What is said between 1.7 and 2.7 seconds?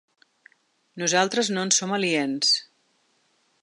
som aliens.